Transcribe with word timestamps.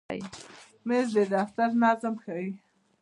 مېز 0.87 1.07
د 1.15 1.17
دفتر 1.33 1.69
نظم 1.81 2.15
ښیي. 2.23 2.49